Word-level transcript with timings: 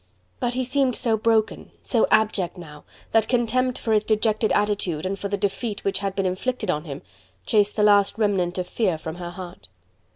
But 0.39 0.55
he 0.55 0.63
seemed 0.63 0.95
so 0.95 1.15
broken, 1.15 1.69
so 1.83 2.07
abject 2.09 2.57
now, 2.57 2.85
that 3.11 3.27
contempt 3.27 3.77
for 3.77 3.93
his 3.93 4.03
dejected 4.03 4.51
attitude, 4.51 5.05
and 5.05 5.19
for 5.19 5.27
the 5.27 5.37
defeat 5.37 5.83
which 5.83 5.99
had 5.99 6.15
been 6.15 6.25
inflicted 6.25 6.71
on 6.71 6.85
him, 6.85 7.03
chased 7.45 7.75
the 7.75 7.83
last 7.83 8.17
remnant 8.17 8.57
of 8.57 8.65
fear 8.67 8.97
from 8.97 9.17
her 9.17 9.29
heart. 9.29 9.69